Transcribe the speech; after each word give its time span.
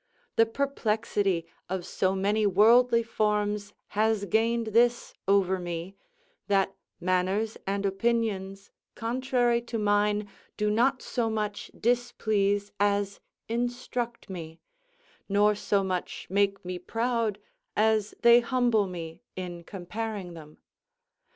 The 0.35 0.47
perplexity 0.47 1.45
of 1.69 1.85
so 1.85 2.15
many 2.15 2.47
worldly 2.47 3.03
forms 3.03 3.71
has 3.89 4.25
gained 4.25 4.69
this 4.73 5.13
over 5.27 5.59
me, 5.59 5.95
that 6.47 6.75
manners 6.99 7.55
and 7.67 7.85
opinions 7.85 8.71
contrary 8.95 9.61
to 9.61 9.77
mine 9.77 10.27
do 10.57 10.71
not 10.71 11.03
so 11.03 11.29
much 11.29 11.69
displease 11.79 12.71
as 12.79 13.19
instruct 13.47 14.27
me; 14.27 14.59
nor 15.29 15.53
so 15.53 15.83
much 15.83 16.25
make 16.31 16.65
me 16.65 16.79
proud 16.79 17.37
as 17.77 18.15
they 18.23 18.39
humble 18.39 18.87
me, 18.87 19.21
in 19.35 19.63
comparing 19.63 20.33
them. 20.33 20.57